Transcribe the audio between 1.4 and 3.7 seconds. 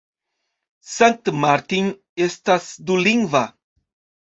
Martin estas dulingva.